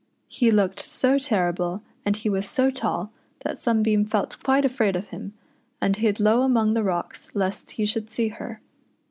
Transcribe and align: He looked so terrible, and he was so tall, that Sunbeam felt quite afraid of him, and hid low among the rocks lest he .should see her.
He 0.29 0.49
looked 0.49 0.79
so 0.79 1.19
terrible, 1.19 1.83
and 2.07 2.17
he 2.17 2.27
was 2.27 2.49
so 2.49 2.71
tall, 2.71 3.11
that 3.41 3.59
Sunbeam 3.59 4.03
felt 4.03 4.41
quite 4.41 4.65
afraid 4.65 4.95
of 4.95 5.09
him, 5.09 5.33
and 5.79 5.95
hid 5.97 6.19
low 6.19 6.41
among 6.41 6.73
the 6.73 6.81
rocks 6.81 7.29
lest 7.35 7.69
he 7.73 7.85
.should 7.85 8.09
see 8.09 8.29
her. 8.29 8.61